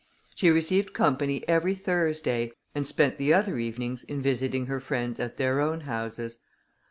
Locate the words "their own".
5.37-5.81